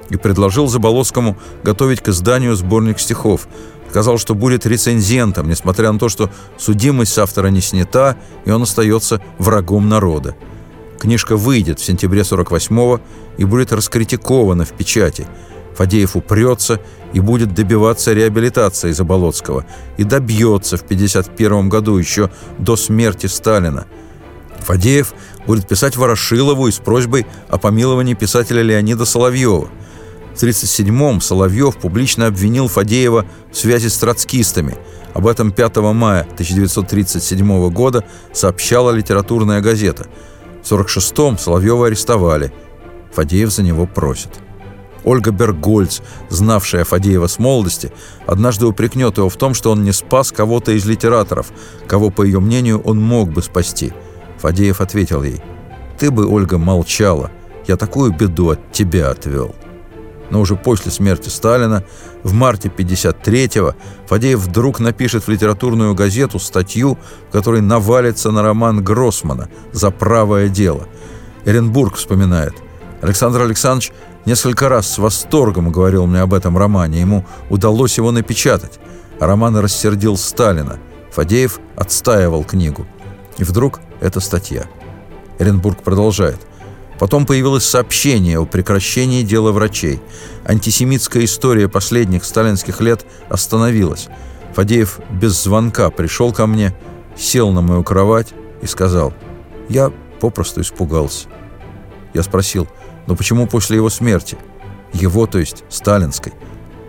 [0.10, 3.48] И предложил Заболоцкому готовить к изданию сборник стихов.
[3.90, 8.16] Сказал, что будет рецензентом, несмотря на то, что судимость с автора не снята,
[8.46, 10.36] и он остается врагом народа.
[11.02, 13.02] Книжка выйдет в сентябре 48-го
[13.38, 15.26] и будет раскритикована в печати.
[15.74, 16.80] Фадеев упрется
[17.12, 19.66] и будет добиваться реабилитации Заболоцкого.
[19.98, 22.30] И добьется в 51 году, еще
[22.60, 23.88] до смерти Сталина.
[24.60, 25.16] Фадеев
[25.48, 29.70] будет писать Ворошилову и с просьбой о помиловании писателя Леонида Соловьева.
[30.36, 34.78] В 1937-м Соловьев публично обвинил Фадеева в связи с троцкистами.
[35.16, 40.06] Об этом 5 мая 1937 года сообщала литературная газета–
[40.64, 42.54] В 46-м Соловьева арестовали.
[43.14, 44.30] Фадеев за него просит.
[45.04, 47.92] Ольга Бергольц, знавшая Фадеева с молодости,
[48.28, 51.52] однажды упрекнет его в том, что он не спас кого-то из литераторов,
[51.88, 53.94] кого, по ее мнению, он мог бы спасти.
[54.38, 55.42] Фадеев ответил ей,
[55.98, 57.32] «Ты бы, Ольга, молчала.
[57.68, 59.56] Я такую беду от тебя отвел»
[60.32, 61.84] но уже после смерти Сталина,
[62.24, 63.76] в марте 1953-го,
[64.08, 66.98] Фадеев вдруг напишет в литературную газету статью,
[67.30, 70.88] в которой навалится на роман Гроссмана «За правое дело».
[71.46, 72.54] Эренбург вспоминает.
[73.02, 73.92] Александр Александрович
[74.26, 77.02] несколько раз с восторгом говорил мне об этом романе.
[77.02, 78.80] Ему удалось его напечатать.
[79.20, 80.80] А роман рассердил Сталина.
[81.12, 82.86] Фадеев отстаивал книгу.
[83.38, 84.66] И вдруг эта статья.
[85.40, 86.40] Эренбург продолжает.
[87.02, 90.00] Потом появилось сообщение о прекращении дела врачей.
[90.46, 94.08] Антисемитская история последних сталинских лет остановилась.
[94.54, 96.76] Фадеев без звонка пришел ко мне,
[97.18, 98.28] сел на мою кровать
[98.62, 99.16] и сказал,
[99.68, 101.28] «Я попросту испугался».
[102.14, 102.68] Я спросил,
[103.08, 104.38] «Но почему после его смерти?»
[104.94, 106.34] Его, то есть сталинской.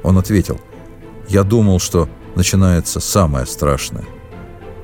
[0.02, 0.60] Он ответил,
[1.26, 4.04] «Я думал, что начинается самое страшное».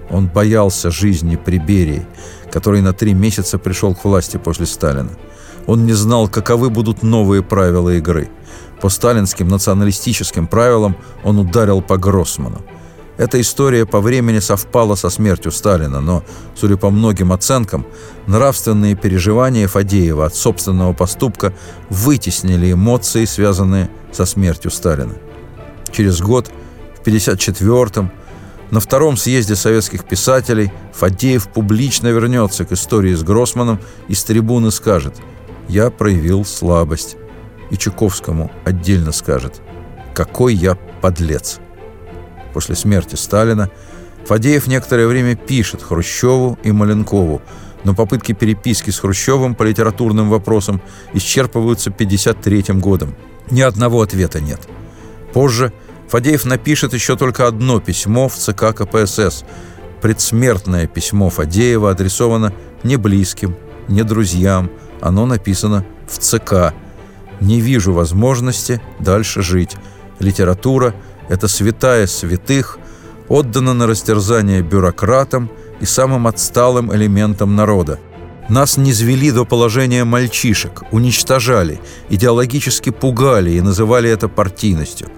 [0.09, 2.07] Он боялся жизни при Берии,
[2.51, 5.11] который на три месяца пришел к власти после Сталина.
[5.67, 8.31] Он не знал, каковы будут новые правила игры.
[8.81, 12.63] По сталинским националистическим правилам он ударил по Гроссману.
[13.19, 16.23] Эта история по времени совпала со смертью Сталина, но,
[16.55, 17.85] судя по многим оценкам,
[18.29, 21.53] нравственные переживания Фадеева от собственного поступка
[21.91, 25.15] вытеснили эмоции, связанные со смертью Сталина.
[25.91, 26.49] Через год,
[26.97, 28.13] в 1954-м,
[28.71, 34.71] на втором съезде советских писателей Фадеев публично вернется к истории с Гроссманом и с трибуны
[34.71, 35.15] скажет
[35.69, 37.17] «Я проявил слабость».
[37.71, 39.61] И Чуковскому отдельно скажет
[40.15, 41.61] «Какой я подлец».
[42.53, 43.71] После смерти Сталина
[44.27, 47.41] Фадеев некоторое время пишет Хрущеву и Маленкову,
[47.85, 50.83] но попытки переписки с Хрущевым по литературным вопросам
[51.15, 53.15] исчерпываются 1953 годом.
[53.51, 54.61] Ни одного ответа нет.
[55.33, 55.73] Позже–
[56.09, 59.45] Фадеев напишет еще только одно письмо в ЦК КПСС.
[60.01, 63.57] Предсмертное письмо Фадеева адресовано не близким,
[63.89, 64.71] не друзьям.
[65.01, 66.75] Оно написано в ЦК.
[67.41, 69.77] «Не вижу возможности дальше жить.
[70.19, 70.95] Литература–
[71.29, 72.79] это святая святых,
[73.29, 75.51] отдана на растерзание бюрократам
[75.81, 78.01] и самым отсталым элементам народа.
[78.49, 85.09] Нас не звели до положения мальчишек, уничтожали, идеологически пугали и называли это партийностью.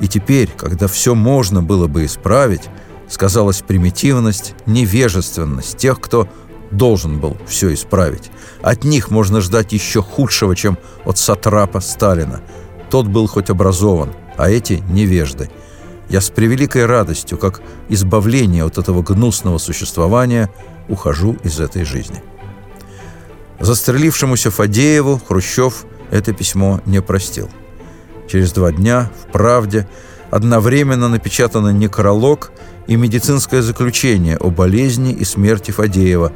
[0.00, 2.62] И теперь, когда все можно было бы исправить,
[3.08, 6.28] сказалась примитивность, невежественность тех, кто
[6.70, 8.30] должен был все исправить.
[8.62, 12.40] От них можно ждать еще худшего, чем от сатрапа Сталина.
[12.90, 15.50] Тот был хоть образован, а эти– невежды.
[16.08, 20.50] Я с превеликой радостью, как избавление от этого гнусного существования,
[20.88, 22.22] ухожу из этой жизни.
[23.60, 27.48] Застрелившемуся Фадееву Хрущев это письмо не простил–
[28.26, 29.86] Через два дня в «Правде»
[30.30, 32.50] одновременно напечатано некролог
[32.86, 36.32] и медицинское заключение о болезни и смерти Фадеева.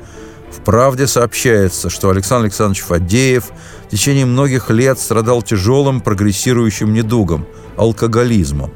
[0.51, 3.51] В «Правде» сообщается, что Александр Александрович Фадеев
[3.87, 8.71] в течение многих лет страдал тяжелым прогрессирующим недугом– алкоголизмом.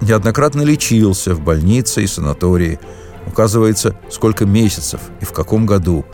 [0.00, 2.78] Неоднократно лечился в больнице и санатории.
[3.26, 6.04] Указывается, сколько месяцев и в каком году.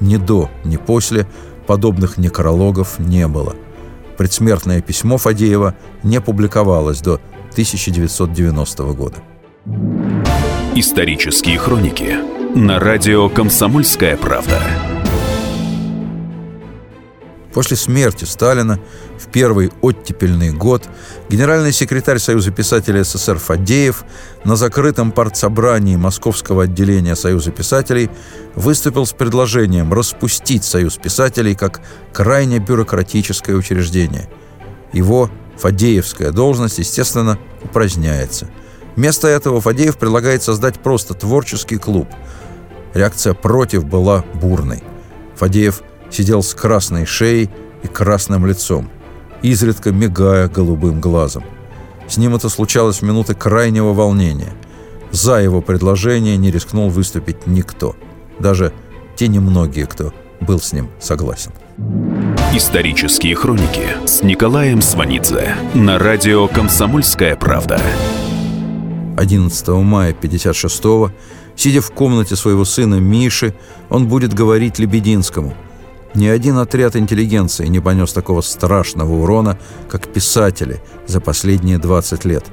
[0.00, 1.26] Ни до, ни после
[1.66, 3.54] подобных некрологов не было–
[4.18, 7.20] Предсмертное письмо Фадеева не публиковалось до
[7.52, 9.16] 1990 года.
[10.74, 12.16] Исторические хроники
[12.56, 14.60] на радио «Комсомольская правда».
[17.58, 18.78] После смерти Сталина
[19.18, 20.88] в первый оттепельный год
[21.28, 24.04] генеральный секретарь Союза писателей СССР Фадеев
[24.44, 28.10] на закрытом партсобрании Московского отделения Союза писателей
[28.54, 31.80] выступил с предложением распустить Союз писателей как
[32.12, 34.30] крайне бюрократическое учреждение.
[34.92, 38.48] Его Фадеевская должность, естественно, упраздняется.
[38.94, 42.06] Вместо этого Фадеев предлагает создать просто творческий клуб.
[42.94, 44.84] Реакция против была бурной.
[45.34, 47.50] Фадеев сидел с красной шеей
[47.82, 48.88] и красным лицом,
[49.42, 51.44] изредка мигая голубым глазом.
[52.08, 54.52] С ним это случалось в минуты крайнего волнения.
[55.10, 57.96] За его предложение не рискнул выступить никто,
[58.38, 58.72] даже
[59.16, 61.52] те немногие, кто был с ним согласен.
[62.54, 67.80] Исторические хроники с Николаем Сванидзе на радио «Комсомольская правда».
[69.16, 71.12] 11 мая 1956
[71.56, 73.54] сидя в комнате своего сына Миши,
[73.90, 75.54] он будет говорить Лебединскому–
[76.14, 82.44] ни один отряд интеллигенции не понес такого страшного урона, как писатели за последние 20 лет.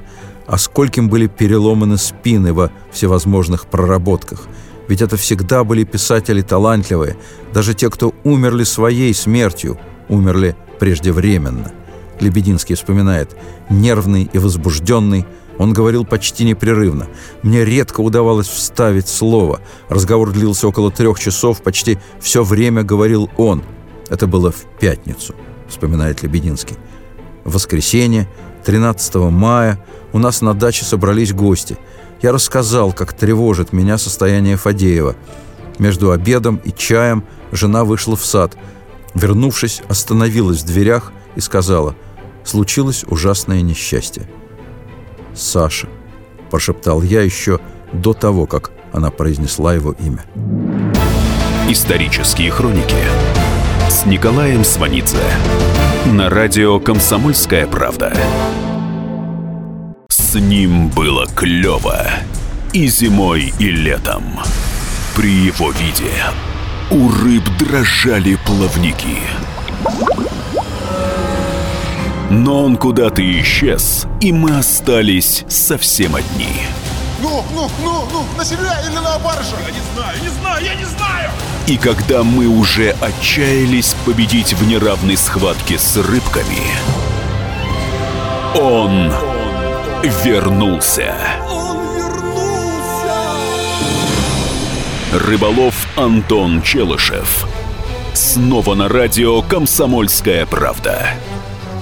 [0.46, 4.46] А скольким были переломаны спины во всевозможных проработках.
[4.88, 7.16] Ведь это всегда были писатели талантливые,
[7.52, 9.78] даже те, кто умерли своей смертью,
[10.08, 11.72] умерли преждевременно.
[12.20, 13.36] Лебединский вспоминает,
[13.68, 15.26] нервный и возбужденный,
[15.58, 17.06] он говорил почти непрерывно.
[17.42, 19.60] Мне редко удавалось вставить слово.
[19.88, 23.62] Разговор длился около трех часов, почти все время говорил он.
[24.08, 25.34] Это было в пятницу,
[25.68, 26.76] вспоминает Лебединский.
[27.44, 28.28] В воскресенье,
[28.64, 29.82] 13 мая,
[30.12, 31.78] у нас на даче собрались гости.
[32.22, 35.16] Я рассказал, как тревожит меня состояние Фадеева.
[35.78, 38.56] Между обедом и чаем жена вышла в сад.
[39.14, 41.94] Вернувшись, остановилась в дверях и сказала,
[42.44, 44.28] случилось ужасное несчастье.
[45.36, 45.88] «Саша»,–
[46.50, 47.60] прошептал я еще
[47.92, 50.24] до того, как она произнесла его имя.
[51.68, 52.96] Исторические хроники
[53.88, 55.22] с Николаем Сванидзе
[56.06, 58.16] на радио «Комсомольская правда».
[60.08, 62.06] С ним было клево
[62.72, 64.22] и зимой, и летом.
[65.14, 66.12] При его виде
[66.90, 69.18] у рыб дрожали плавники–
[72.30, 76.62] но он куда-то исчез, и мы остались совсем одни.
[77.22, 79.56] Ну, ну, ну, ну, на себя или на баржа?
[79.66, 81.30] Я не знаю, не знаю, я не знаю!
[81.66, 86.62] И когда мы уже отчаялись победить в неравной схватке с рыбками,
[88.54, 89.12] он
[90.24, 91.14] вернулся.
[91.48, 92.36] Он вернулся!
[95.12, 97.48] Рыболов Антон Челышев.
[98.12, 101.10] Снова на радио «Комсомольская правда».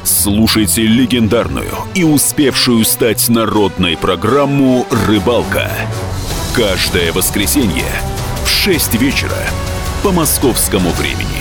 [0.05, 5.71] Слушайте легендарную и успевшую стать народной программу «Рыбалка».
[6.55, 7.87] Каждое воскресенье
[8.45, 9.49] в 6 вечера
[10.03, 11.34] по московскому времени.